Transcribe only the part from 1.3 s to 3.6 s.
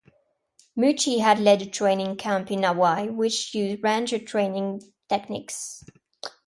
led a training camp in Hawaii which